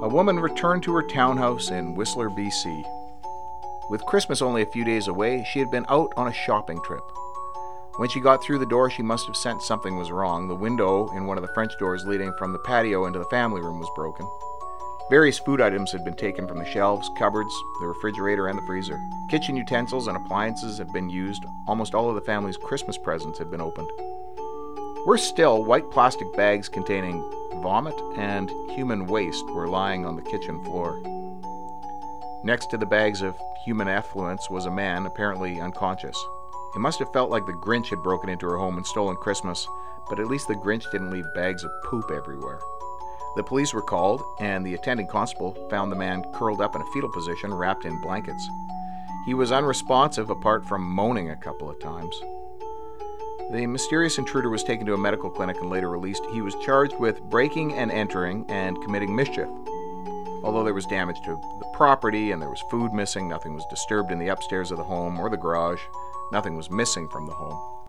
a 0.04 0.08
woman 0.08 0.40
returned 0.40 0.84
to 0.84 0.94
her 0.94 1.02
townhouse 1.02 1.72
in 1.72 1.96
Whistler, 1.96 2.30
BC. 2.30 2.84
With 3.90 4.06
Christmas 4.06 4.40
only 4.40 4.62
a 4.62 4.68
few 4.68 4.86
days 4.86 5.08
away, 5.08 5.44
she 5.52 5.58
had 5.58 5.72
been 5.72 5.88
out 5.90 6.14
on 6.16 6.28
a 6.28 6.34
shopping 6.34 6.80
trip. 6.84 7.02
When 7.96 8.08
she 8.08 8.20
got 8.20 8.44
through 8.44 8.60
the 8.60 8.68
door, 8.68 8.92
she 8.92 9.02
must 9.02 9.26
have 9.26 9.36
sensed 9.36 9.66
something 9.66 9.98
was 9.98 10.12
wrong. 10.12 10.48
The 10.48 10.54
window 10.54 11.10
in 11.18 11.26
one 11.26 11.40
of 11.40 11.42
the 11.42 11.54
French 11.56 11.72
doors 11.80 12.06
leading 12.06 12.32
from 12.38 12.54
the 12.54 12.60
patio 12.60 13.08
into 13.08 13.18
the 13.18 13.26
family 13.26 13.60
room 13.60 13.80
was 13.80 13.90
broken. 13.96 14.30
Various 15.10 15.40
food 15.40 15.60
items 15.60 15.92
had 15.92 16.06
been 16.06 16.16
taken 16.16 16.48
from 16.48 16.60
the 16.60 16.70
shelves, 16.70 17.10
cupboards, 17.18 17.54
the 17.82 17.88
refrigerator, 17.88 18.46
and 18.48 18.60
the 18.60 18.66
freezer. 18.68 19.00
Kitchen 19.32 19.58
utensils 19.58 20.06
and 20.06 20.16
appliances 20.16 20.78
had 20.78 20.94
been 20.94 21.10
used. 21.10 21.44
Almost 21.68 21.96
all 21.96 22.10
of 22.10 22.16
the 22.16 22.22
family's 22.22 22.58
Christmas 22.58 23.00
presents 23.00 23.40
had 23.40 23.50
been 23.50 23.60
opened. 23.60 23.90
Worse 25.06 25.24
still, 25.24 25.66
white 25.66 25.92
plastic 25.92 26.32
bags 26.34 26.70
containing 26.70 27.30
vomit 27.62 28.00
and 28.16 28.50
human 28.72 29.06
waste 29.06 29.46
were 29.48 29.68
lying 29.68 30.06
on 30.06 30.16
the 30.16 30.22
kitchen 30.22 30.64
floor. 30.64 30.98
Next 32.46 32.70
to 32.70 32.78
the 32.78 32.86
bags 32.86 33.22
of 33.22 33.36
human 33.66 33.90
effluence 33.90 34.50
was 34.50 34.66
a 34.66 34.72
man, 34.72 35.06
apparently 35.06 35.60
unconscious. 35.60 36.18
It 36.74 36.80
must 36.80 37.00
have 37.00 37.12
felt 37.12 37.30
like 37.30 37.46
the 37.46 37.52
Grinch 37.52 37.90
had 37.90 38.02
broken 38.02 38.30
into 38.30 38.48
her 38.48 38.58
home 38.58 38.78
and 38.78 38.88
stolen 38.88 39.18
Christmas, 39.18 39.68
but 40.10 40.22
at 40.22 40.28
least 40.28 40.48
the 40.48 40.56
Grinch 40.56 40.90
didn't 40.90 41.12
leave 41.12 41.26
bags 41.36 41.66
of 41.66 41.72
poop 41.84 42.10
everywhere. 42.10 42.60
The 43.36 43.44
police 43.44 43.74
were 43.74 43.82
called, 43.82 44.22
and 44.40 44.66
the 44.66 44.74
attending 44.74 45.08
constable 45.08 45.54
found 45.70 45.92
the 45.92 45.98
man 45.98 46.24
curled 46.34 46.62
up 46.62 46.76
in 46.76 46.82
a 46.82 46.92
fetal 46.94 47.12
position, 47.12 47.54
wrapped 47.54 47.84
in 47.84 48.00
blankets. 48.00 48.48
He 49.26 49.34
was 49.34 49.52
unresponsive 49.52 50.30
apart 50.30 50.66
from 50.66 50.82
moaning 50.90 51.30
a 51.30 51.36
couple 51.36 51.70
of 51.70 51.80
times. 51.82 52.16
The 53.52 53.68
mysterious 53.68 54.18
intruder 54.18 54.50
was 54.50 54.64
taken 54.64 54.86
to 54.88 54.94
a 54.94 54.98
medical 54.98 55.30
clinic 55.30 55.58
and 55.62 55.70
later 55.70 55.90
released. 55.90 56.26
He 56.32 56.42
was 56.42 56.56
charged 56.56 56.98
with 57.00 57.22
breaking 57.24 57.74
and 57.74 57.92
entering 57.92 58.46
and 58.50 58.82
committing 58.82 59.16
mischief. 59.16 59.48
Although 60.44 60.64
there 60.64 60.74
was 60.74 60.86
damage 60.86 61.22
to 61.22 61.36
the 61.60 61.72
property 61.74 62.32
and 62.32 62.42
there 62.42 62.50
was 62.50 62.64
food 62.72 62.94
missing, 62.94 63.28
nothing 63.28 63.54
was 63.54 63.66
disturbed 63.70 64.12
in 64.12 64.20
the 64.20 64.30
upstairs 64.30 64.72
of 64.72 64.78
the 64.78 64.84
home 64.84 65.20
or 65.20 65.30
the 65.30 65.38
garage. 65.38 65.82
Nothing 66.32 66.56
was 66.56 66.72
missing 66.72 67.08
from 67.10 67.26
the 67.26 67.34
home. 67.34 67.88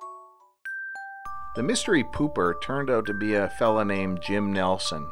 The 1.57 1.63
mystery 1.63 2.05
pooper 2.05 2.61
turned 2.61 2.91
out 2.91 3.07
to 3.07 3.15
be 3.15 3.35
a 3.35 3.49
fella 3.49 3.85
named 3.85 4.21
Jim 4.23 4.53
Nelson. 4.53 5.09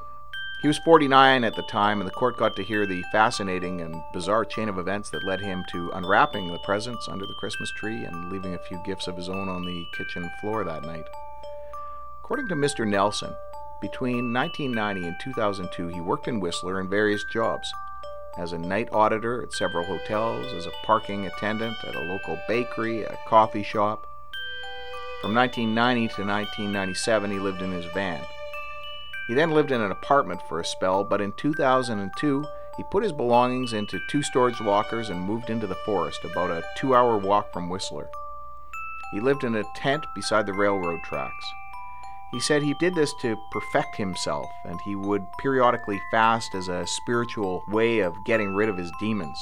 He 0.62 0.68
was 0.68 0.78
49 0.78 1.42
at 1.42 1.56
the 1.56 1.62
time, 1.62 2.00
and 2.00 2.08
the 2.08 2.14
court 2.14 2.36
got 2.36 2.54
to 2.54 2.62
hear 2.62 2.86
the 2.86 3.02
fascinating 3.10 3.80
and 3.80 4.00
bizarre 4.12 4.44
chain 4.44 4.68
of 4.68 4.78
events 4.78 5.10
that 5.10 5.24
led 5.24 5.40
him 5.40 5.64
to 5.72 5.90
unwrapping 5.90 6.52
the 6.52 6.60
presents 6.60 7.08
under 7.08 7.26
the 7.26 7.34
Christmas 7.34 7.68
tree 7.72 8.04
and 8.04 8.30
leaving 8.30 8.54
a 8.54 8.58
few 8.68 8.80
gifts 8.84 9.08
of 9.08 9.16
his 9.16 9.28
own 9.28 9.48
on 9.48 9.64
the 9.64 9.84
kitchen 9.92 10.30
floor 10.40 10.62
that 10.62 10.84
night. 10.84 11.08
According 12.22 12.46
to 12.46 12.54
Mr. 12.54 12.86
Nelson, 12.86 13.34
between 13.80 14.32
1990 14.32 15.08
and 15.08 15.16
2002, 15.20 15.88
he 15.88 16.00
worked 16.00 16.28
in 16.28 16.38
Whistler 16.38 16.80
in 16.80 16.88
various 16.88 17.24
jobs 17.24 17.68
as 18.38 18.52
a 18.52 18.58
night 18.58 18.88
auditor 18.92 19.42
at 19.42 19.52
several 19.52 19.84
hotels, 19.84 20.52
as 20.52 20.66
a 20.66 20.86
parking 20.86 21.26
attendant 21.26 21.76
at 21.82 21.96
a 21.96 22.04
local 22.04 22.38
bakery, 22.46 23.02
a 23.02 23.18
coffee 23.26 23.64
shop. 23.64 24.06
From 25.22 25.34
1990 25.34 26.14
to 26.14 26.24
1997, 26.24 27.30
he 27.32 27.40
lived 27.40 27.62
in 27.62 27.72
his 27.72 27.86
van. 27.86 28.22
He 29.26 29.34
then 29.34 29.50
lived 29.50 29.70
in 29.70 29.80
an 29.80 29.92
apartment 29.92 30.42
for 30.48 30.60
a 30.60 30.64
spell, 30.64 31.04
but 31.04 31.20
in 31.20 31.32
2002, 31.32 32.44
he 32.76 32.84
put 32.90 33.02
his 33.02 33.12
belongings 33.12 33.72
into 33.72 34.00
two 34.08 34.22
storage 34.22 34.60
lockers 34.60 35.10
and 35.10 35.20
moved 35.20 35.50
into 35.50 35.66
the 35.66 35.74
forest, 35.86 36.24
about 36.24 36.50
a 36.50 36.64
two 36.76 36.94
hour 36.94 37.16
walk 37.16 37.52
from 37.52 37.68
Whistler. 37.68 38.08
He 39.12 39.20
lived 39.20 39.44
in 39.44 39.54
a 39.54 39.64
tent 39.76 40.06
beside 40.14 40.46
the 40.46 40.54
railroad 40.54 41.02
tracks. 41.04 41.44
He 42.32 42.40
said 42.40 42.62
he 42.62 42.72
did 42.72 42.94
this 42.94 43.12
to 43.20 43.36
perfect 43.50 43.96
himself, 43.96 44.48
and 44.64 44.80
he 44.80 44.96
would 44.96 45.26
periodically 45.38 46.00
fast 46.10 46.54
as 46.54 46.68
a 46.68 46.86
spiritual 46.86 47.62
way 47.68 47.98
of 47.98 48.24
getting 48.24 48.48
rid 48.54 48.70
of 48.70 48.78
his 48.78 48.90
demons. 48.98 49.38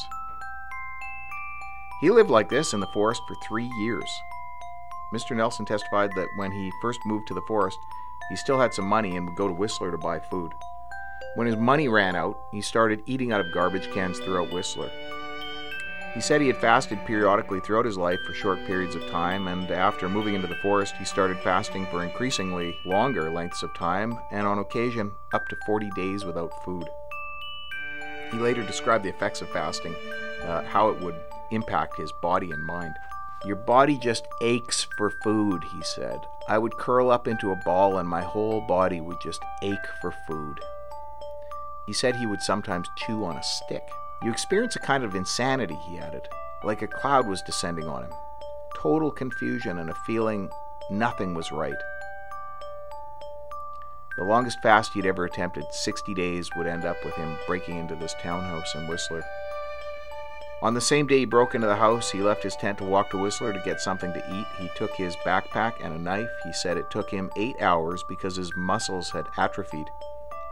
He 2.00 2.10
lived 2.10 2.30
like 2.30 2.49
this 2.49 2.75
in 2.75 2.80
the 2.80 2.88
forest 2.88 3.22
for 3.28 3.37
three 3.37 3.70
years. 3.78 4.10
Mr. 5.14 5.37
Nelson 5.37 5.66
testified 5.66 6.10
that 6.16 6.28
when 6.37 6.50
he 6.50 6.72
first 6.82 6.99
moved 7.06 7.28
to 7.28 7.34
the 7.34 7.42
forest, 7.42 7.78
he 8.28 8.36
still 8.36 8.60
had 8.60 8.74
some 8.74 8.86
money 8.86 9.16
and 9.16 9.26
would 9.26 9.36
go 9.36 9.48
to 9.48 9.54
Whistler 9.54 9.90
to 9.90 9.98
buy 9.98 10.18
food. 10.18 10.52
When 11.34 11.46
his 11.46 11.56
money 11.56 11.88
ran 11.88 12.16
out, 12.16 12.36
he 12.52 12.60
started 12.60 13.02
eating 13.06 13.32
out 13.32 13.40
of 13.40 13.52
garbage 13.52 13.90
cans 13.92 14.18
throughout 14.18 14.52
Whistler. 14.52 14.90
He 16.14 16.20
said 16.20 16.40
he 16.40 16.48
had 16.48 16.56
fasted 16.56 17.04
periodically 17.06 17.60
throughout 17.60 17.84
his 17.84 17.96
life 17.96 18.18
for 18.26 18.34
short 18.34 18.66
periods 18.66 18.96
of 18.96 19.06
time, 19.06 19.46
and 19.46 19.70
after 19.70 20.08
moving 20.08 20.34
into 20.34 20.48
the 20.48 20.56
forest, 20.56 20.96
he 20.98 21.04
started 21.04 21.38
fasting 21.38 21.86
for 21.86 22.02
increasingly 22.02 22.76
longer 22.84 23.30
lengths 23.30 23.62
of 23.62 23.72
time, 23.74 24.18
and 24.32 24.44
on 24.44 24.58
occasion, 24.58 25.12
up 25.32 25.48
to 25.48 25.56
40 25.66 25.90
days 25.90 26.24
without 26.24 26.64
food. 26.64 26.88
He 28.32 28.38
later 28.38 28.64
described 28.64 29.04
the 29.04 29.08
effects 29.08 29.40
of 29.40 29.50
fasting, 29.50 29.94
uh, 30.42 30.62
how 30.64 30.88
it 30.88 31.00
would 31.00 31.14
impact 31.52 31.96
his 31.96 32.12
body 32.20 32.50
and 32.50 32.64
mind. 32.64 32.94
Your 33.44 33.56
body 33.56 33.96
just 33.96 34.26
aches 34.42 34.88
for 34.96 35.10
food, 35.10 35.62
he 35.72 35.82
said. 35.82 36.20
I 36.50 36.59
would 36.59 36.76
curl 36.78 37.12
up 37.12 37.28
into 37.28 37.52
a 37.52 37.57
ball 37.64 37.99
and 37.99 38.09
my 38.09 38.23
whole 38.23 38.61
body 38.61 39.00
would 39.00 39.21
just 39.21 39.40
ache 39.62 39.87
for 40.00 40.12
food. 40.26 40.59
He 41.87 41.92
said 41.92 42.16
he 42.16 42.26
would 42.26 42.42
sometimes 42.42 42.88
chew 42.97 43.25
on 43.25 43.37
a 43.37 43.42
stick. 43.45 43.88
You 44.25 44.33
experience 44.33 44.75
a 44.75 44.80
kind 44.80 45.04
of 45.04 45.14
insanity, 45.14 45.78
he 45.88 45.99
added, 45.99 46.26
like 46.64 46.83
a 46.83 46.88
cloud 46.88 47.28
was 47.28 47.40
descending 47.42 47.87
on 47.87 48.02
him. 48.02 48.12
Total 48.75 49.12
confusion 49.12 49.78
and 49.78 49.90
a 49.90 49.95
feeling 50.04 50.50
nothing 50.90 51.35
was 51.35 51.52
right. 51.52 51.73
The 54.19 54.25
longest 54.25 54.59
fast 54.61 54.92
he'd 54.95 55.07
ever 55.07 55.26
attempted, 55.26 55.66
60 55.71 56.14
days, 56.14 56.50
would 56.57 56.66
end 56.66 56.85
up 56.85 56.97
with 57.04 57.14
him 57.14 57.37
breaking 57.47 57.78
into 57.78 57.95
this 57.95 58.16
townhouse 58.21 58.75
in 58.75 58.88
Whistler. 58.88 59.23
On 60.62 60.74
the 60.74 60.80
same 60.80 61.06
day 61.06 61.20
he 61.20 61.24
broke 61.24 61.54
into 61.54 61.66
the 61.66 61.76
house, 61.76 62.10
he 62.10 62.20
left 62.20 62.42
his 62.42 62.54
tent 62.54 62.76
to 62.78 62.84
walk 62.84 63.08
to 63.10 63.18
Whistler 63.18 63.54
to 63.54 63.62
get 63.64 63.80
something 63.80 64.12
to 64.12 64.34
eat. 64.34 64.46
He 64.58 64.68
took 64.76 64.94
his 64.94 65.16
backpack 65.24 65.82
and 65.82 65.94
a 65.94 65.98
knife. 65.98 66.28
He 66.44 66.52
said 66.52 66.76
it 66.76 66.90
took 66.90 67.08
him 67.08 67.30
eight 67.36 67.56
hours 67.62 68.04
because 68.06 68.36
his 68.36 68.54
muscles 68.54 69.10
had 69.10 69.30
atrophied. 69.38 69.90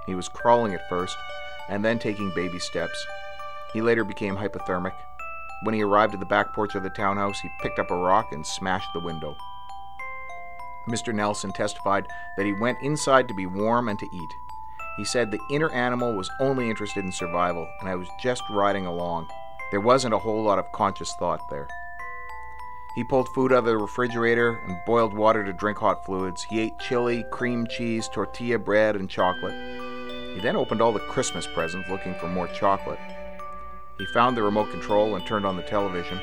He 0.07 0.15
was 0.15 0.31
crawling 0.31 0.73
at 0.73 0.89
first, 0.89 1.15
and 1.69 1.85
then 1.85 1.99
taking 1.99 2.33
baby 2.35 2.59
steps. 2.59 3.07
He 3.75 3.83
later 3.83 4.03
became 4.03 4.37
hypothermic. 4.37 4.95
When 5.65 5.75
he 5.75 5.83
arrived 5.83 6.15
at 6.15 6.21
the 6.21 6.27
back 6.27 6.55
porch 6.55 6.75
of 6.75 6.83
the 6.83 6.89
townhouse, 6.89 7.41
he 7.41 7.51
picked 7.61 7.79
up 7.79 7.91
a 7.91 7.97
rock 7.97 8.33
and 8.33 8.47
smashed 8.47 8.89
the 8.95 9.01
window. 9.01 9.37
Mr. 10.89 11.15
Nelson 11.15 11.53
testified 11.53 12.07
that 12.39 12.47
he 12.47 12.55
went 12.55 12.79
inside 12.81 13.29
to 13.29 13.35
be 13.35 13.45
warm 13.45 13.91
and 13.91 13.99
to 13.99 14.07
eat. 14.07 14.31
He 14.97 15.05
said 15.05 15.31
the 15.31 15.41
inner 15.51 15.69
animal 15.71 16.17
was 16.17 16.31
only 16.41 16.71
interested 16.71 17.05
in 17.05 17.13
survival, 17.13 17.69
and 17.81 17.91
I 17.91 17.95
was 17.95 18.09
just 18.19 18.43
riding 18.49 18.87
along. 18.87 19.29
There 19.71 19.81
wasn't 19.81 20.15
a 20.15 20.19
whole 20.19 20.43
lot 20.43 20.59
of 20.59 20.73
conscious 20.73 21.15
thought 21.19 21.49
there. 21.51 21.69
He 22.95 23.05
pulled 23.05 23.29
food 23.29 23.53
out 23.53 23.59
of 23.59 23.65
the 23.67 23.77
refrigerator 23.77 24.59
and 24.67 24.79
boiled 24.87 25.13
water 25.13 25.45
to 25.45 25.53
drink 25.53 25.79
hot 25.79 26.05
fluids. 26.07 26.43
He 26.43 26.61
ate 26.61 26.79
chili, 26.79 27.25
cream 27.31 27.67
cheese, 27.67 28.09
tortilla 28.09 28.59
bread, 28.59 28.97
and 28.97 29.11
chocolate. 29.11 29.55
He 30.35 30.41
then 30.41 30.57
opened 30.57 30.81
all 30.81 30.93
the 30.93 31.01
Christmas 31.01 31.47
presents 31.47 31.89
looking 31.89 32.15
for 32.15 32.29
more 32.29 32.49
chocolate. 32.49 32.99
He 33.99 34.07
found 34.07 34.37
the 34.37 34.43
remote 34.43 34.71
control 34.71 35.17
and 35.17 35.27
turned 35.27 35.45
on 35.45 35.57
the 35.57 35.63
television. 35.63 36.19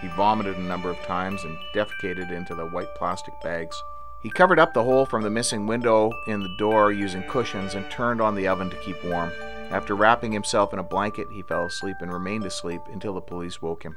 He 0.00 0.08
vomited 0.08 0.56
a 0.56 0.62
number 0.62 0.88
of 0.88 1.00
times 1.02 1.44
and 1.44 1.58
defecated 1.74 2.32
into 2.32 2.54
the 2.54 2.66
white 2.66 2.94
plastic 2.96 3.34
bags. 3.42 3.80
He 4.22 4.30
covered 4.30 4.58
up 4.58 4.74
the 4.74 4.82
hole 4.82 5.06
from 5.06 5.22
the 5.22 5.30
missing 5.30 5.66
window 5.66 6.12
in 6.26 6.40
the 6.40 6.54
door 6.58 6.92
using 6.92 7.22
cushions 7.22 7.74
and 7.74 7.90
turned 7.90 8.20
on 8.20 8.34
the 8.34 8.48
oven 8.48 8.68
to 8.68 8.76
keep 8.76 9.02
warm. 9.02 9.32
After 9.70 9.94
wrapping 9.94 10.32
himself 10.32 10.72
in 10.72 10.78
a 10.78 10.82
blanket, 10.82 11.28
he 11.30 11.42
fell 11.42 11.64
asleep 11.64 11.96
and 12.00 12.12
remained 12.12 12.44
asleep 12.44 12.82
until 12.92 13.14
the 13.14 13.20
police 13.20 13.62
woke 13.62 13.82
him. 13.82 13.96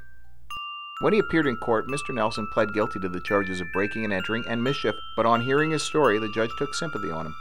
When 1.02 1.12
he 1.12 1.20
appeared 1.20 1.48
in 1.48 1.58
court, 1.58 1.88
Mr. 1.88 2.14
Nelson 2.14 2.48
pled 2.54 2.74
guilty 2.74 3.00
to 3.00 3.10
the 3.10 3.20
charges 3.20 3.60
of 3.60 3.72
breaking 3.74 4.06
and 4.06 4.14
entering 4.14 4.46
and 4.48 4.64
mischief, 4.64 4.96
but 5.18 5.26
on 5.26 5.42
hearing 5.42 5.72
his 5.72 5.84
story, 5.84 6.20
the 6.20 6.32
judge 6.32 6.52
took 6.58 6.74
sympathy 6.74 7.12
on 7.12 7.26
him. 7.26 7.36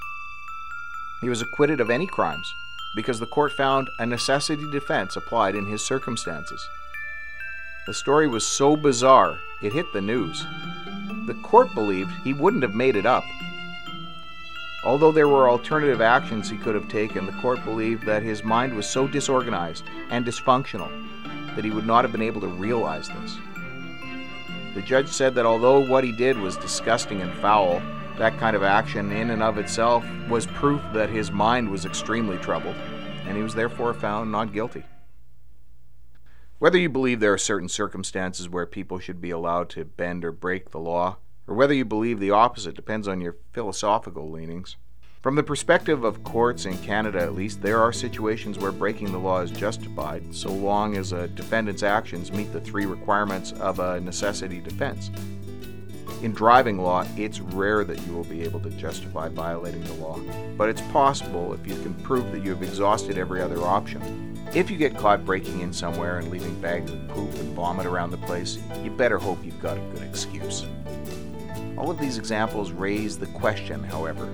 He 1.20 1.28
was 1.28 1.42
acquitted 1.42 1.80
of 1.80 1.90
any 1.90 2.08
crimes 2.08 2.52
because 2.96 3.20
the 3.20 3.26
court 3.26 3.52
found 3.52 3.88
a 4.00 4.06
necessity 4.06 4.68
defense 4.72 5.14
applied 5.14 5.54
in 5.54 5.66
his 5.66 5.84
circumstances. 5.84 6.66
The 7.86 7.94
story 7.94 8.26
was 8.26 8.44
so 8.44 8.76
bizarre, 8.76 9.38
it 9.62 9.72
hit 9.72 9.92
the 9.92 10.00
news. 10.00 10.44
The 11.26 11.34
court 11.34 11.72
believed 11.74 12.10
he 12.24 12.32
wouldn't 12.32 12.62
have 12.62 12.74
made 12.74 12.96
it 12.96 13.06
up. 13.06 13.24
Although 14.84 15.12
there 15.12 15.28
were 15.28 15.48
alternative 15.48 16.00
actions 16.00 16.50
he 16.50 16.56
could 16.56 16.74
have 16.74 16.88
taken, 16.88 17.26
the 17.26 17.40
court 17.40 17.64
believed 17.64 18.04
that 18.06 18.22
his 18.22 18.42
mind 18.42 18.74
was 18.74 18.88
so 18.88 19.06
disorganized 19.06 19.84
and 20.10 20.26
dysfunctional 20.26 20.90
that 21.54 21.64
he 21.64 21.70
would 21.70 21.86
not 21.86 22.04
have 22.04 22.10
been 22.12 22.22
able 22.22 22.40
to 22.40 22.48
realize 22.48 23.08
this. 23.08 23.38
The 24.74 24.82
judge 24.82 25.08
said 25.08 25.34
that 25.34 25.46
although 25.46 25.78
what 25.78 26.02
he 26.02 26.12
did 26.12 26.38
was 26.38 26.56
disgusting 26.56 27.20
and 27.20 27.32
foul, 27.34 27.80
that 28.18 28.38
kind 28.38 28.56
of 28.56 28.62
action 28.62 29.12
in 29.12 29.30
and 29.30 29.42
of 29.42 29.58
itself 29.58 30.04
was 30.28 30.46
proof 30.46 30.80
that 30.92 31.10
his 31.10 31.30
mind 31.30 31.70
was 31.70 31.84
extremely 31.84 32.38
troubled, 32.38 32.76
and 33.26 33.36
he 33.36 33.42
was 33.42 33.54
therefore 33.54 33.94
found 33.94 34.32
not 34.32 34.52
guilty. 34.52 34.82
Whether 36.62 36.78
you 36.78 36.88
believe 36.88 37.18
there 37.18 37.32
are 37.32 37.38
certain 37.38 37.68
circumstances 37.68 38.48
where 38.48 38.66
people 38.66 39.00
should 39.00 39.20
be 39.20 39.32
allowed 39.32 39.68
to 39.70 39.84
bend 39.84 40.24
or 40.24 40.30
break 40.30 40.70
the 40.70 40.78
law, 40.78 41.16
or 41.48 41.56
whether 41.56 41.74
you 41.74 41.84
believe 41.84 42.20
the 42.20 42.30
opposite 42.30 42.76
depends 42.76 43.08
on 43.08 43.20
your 43.20 43.34
philosophical 43.52 44.30
leanings. 44.30 44.76
From 45.20 45.34
the 45.34 45.42
perspective 45.42 46.04
of 46.04 46.22
courts 46.22 46.64
in 46.64 46.78
Canada, 46.78 47.18
at 47.18 47.34
least, 47.34 47.62
there 47.62 47.82
are 47.82 47.92
situations 47.92 48.60
where 48.60 48.70
breaking 48.70 49.10
the 49.10 49.18
law 49.18 49.40
is 49.40 49.50
justified 49.50 50.32
so 50.32 50.52
long 50.52 50.96
as 50.96 51.10
a 51.10 51.26
defendant's 51.26 51.82
actions 51.82 52.30
meet 52.30 52.52
the 52.52 52.60
three 52.60 52.86
requirements 52.86 53.50
of 53.54 53.80
a 53.80 54.00
necessity 54.00 54.60
defense. 54.60 55.10
In 56.22 56.30
driving 56.30 56.78
law, 56.78 57.04
it's 57.16 57.40
rare 57.40 57.82
that 57.82 58.06
you 58.06 58.12
will 58.12 58.22
be 58.22 58.42
able 58.42 58.60
to 58.60 58.70
justify 58.70 59.28
violating 59.28 59.82
the 59.82 59.94
law, 59.94 60.20
but 60.56 60.68
it's 60.68 60.82
possible 60.92 61.54
if 61.54 61.66
you 61.66 61.74
can 61.82 61.92
prove 62.04 62.30
that 62.30 62.44
you 62.44 62.50
have 62.50 62.62
exhausted 62.62 63.18
every 63.18 63.42
other 63.42 63.62
option. 63.62 64.31
If 64.54 64.70
you 64.70 64.76
get 64.76 64.98
caught 64.98 65.24
breaking 65.24 65.60
in 65.60 65.72
somewhere 65.72 66.18
and 66.18 66.30
leaving 66.30 66.60
bags 66.60 66.90
of 66.90 67.08
poop 67.08 67.32
and 67.34 67.54
vomit 67.54 67.86
around 67.86 68.10
the 68.10 68.18
place, 68.18 68.58
you 68.82 68.90
better 68.90 69.18
hope 69.18 69.44
you've 69.44 69.62
got 69.62 69.78
a 69.78 69.80
good 69.80 70.02
excuse. 70.02 70.66
All 71.76 71.90
of 71.90 71.98
these 71.98 72.18
examples 72.18 72.70
raise 72.70 73.18
the 73.18 73.26
question, 73.26 73.82
however 73.82 74.28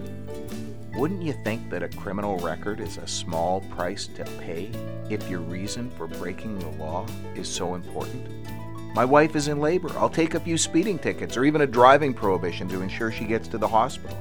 wouldn't 0.98 1.22
you 1.22 1.32
think 1.44 1.70
that 1.70 1.84
a 1.84 1.88
criminal 1.88 2.38
record 2.38 2.80
is 2.80 2.96
a 2.96 3.06
small 3.06 3.60
price 3.70 4.08
to 4.16 4.24
pay 4.40 4.68
if 5.08 5.30
your 5.30 5.38
reason 5.38 5.90
for 5.90 6.08
breaking 6.08 6.58
the 6.58 6.70
law 6.70 7.06
is 7.36 7.48
so 7.48 7.76
important? 7.76 8.26
My 8.96 9.04
wife 9.04 9.36
is 9.36 9.46
in 9.46 9.60
labor. 9.60 9.90
I'll 9.96 10.10
take 10.10 10.34
a 10.34 10.40
few 10.40 10.58
speeding 10.58 10.98
tickets 10.98 11.36
or 11.36 11.44
even 11.44 11.60
a 11.60 11.68
driving 11.68 12.12
prohibition 12.12 12.68
to 12.70 12.82
ensure 12.82 13.12
she 13.12 13.26
gets 13.26 13.46
to 13.46 13.58
the 13.58 13.68
hospital. 13.68 14.18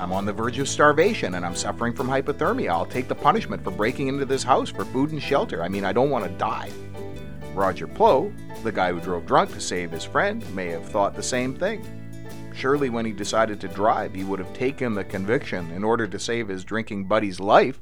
I'm 0.00 0.12
on 0.12 0.24
the 0.24 0.32
verge 0.32 0.58
of 0.58 0.66
starvation 0.66 1.34
and 1.34 1.44
I'm 1.44 1.54
suffering 1.54 1.92
from 1.92 2.08
hypothermia. 2.08 2.70
I'll 2.70 2.86
take 2.86 3.06
the 3.06 3.14
punishment 3.14 3.62
for 3.62 3.70
breaking 3.70 4.08
into 4.08 4.24
this 4.24 4.42
house 4.42 4.70
for 4.70 4.86
food 4.86 5.12
and 5.12 5.22
shelter. 5.22 5.62
I 5.62 5.68
mean, 5.68 5.84
I 5.84 5.92
don't 5.92 6.08
want 6.08 6.24
to 6.24 6.38
die. 6.38 6.70
Roger 7.54 7.86
Plow, 7.86 8.32
the 8.62 8.72
guy 8.72 8.92
who 8.92 9.00
drove 9.00 9.26
drunk 9.26 9.52
to 9.52 9.60
save 9.60 9.90
his 9.90 10.04
friend, 10.04 10.42
may 10.54 10.68
have 10.68 10.86
thought 10.86 11.14
the 11.14 11.22
same 11.22 11.54
thing. 11.54 11.84
Surely, 12.54 12.88
when 12.88 13.04
he 13.04 13.12
decided 13.12 13.60
to 13.60 13.68
drive, 13.68 14.14
he 14.14 14.24
would 14.24 14.38
have 14.38 14.54
taken 14.54 14.94
the 14.94 15.04
conviction 15.04 15.70
in 15.72 15.84
order 15.84 16.06
to 16.06 16.18
save 16.18 16.48
his 16.48 16.64
drinking 16.64 17.04
buddy's 17.04 17.38
life. 17.38 17.80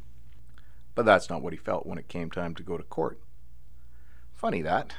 But 0.96 1.06
that's 1.06 1.30
not 1.30 1.42
what 1.42 1.52
he 1.52 1.56
felt 1.56 1.86
when 1.86 1.98
it 1.98 2.08
came 2.08 2.32
time 2.32 2.56
to 2.56 2.64
go 2.64 2.76
to 2.76 2.82
court. 2.82 3.20
Funny 4.34 4.62
that. 4.62 4.94